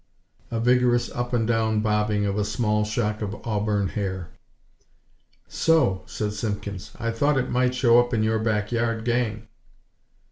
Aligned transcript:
A 0.49 0.59
vigorous 0.59 1.11
up 1.11 1.31
and 1.31 1.47
down 1.47 1.81
bobbing 1.81 2.25
of 2.25 2.35
a 2.35 2.43
small 2.43 2.83
shock 2.83 3.21
of 3.21 3.35
auburn 3.45 3.89
hair. 3.89 4.29
"So," 5.47 6.01
said 6.07 6.33
Simpkins, 6.33 6.89
"I 6.99 7.11
thought 7.11 7.37
it 7.37 7.51
might 7.51 7.75
show 7.75 7.99
up 7.99 8.11
in 8.11 8.23
your 8.23 8.39
back 8.39 8.71
yard 8.71 9.05
gang." 9.05 9.47